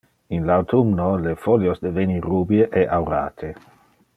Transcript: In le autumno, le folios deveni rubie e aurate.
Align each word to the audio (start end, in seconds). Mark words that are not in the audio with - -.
In 0.35 0.45
le 0.45 0.53
autumno, 0.53 1.09
le 1.25 1.33
folios 1.43 1.79
deveni 1.85 2.17
rubie 2.31 2.69
e 2.81 2.87
aurate. 2.99 3.53